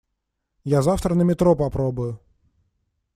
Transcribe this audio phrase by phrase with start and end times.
[0.63, 2.17] Я завтра на метро попробую.